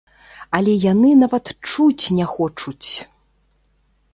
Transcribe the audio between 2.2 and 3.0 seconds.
не хочуць!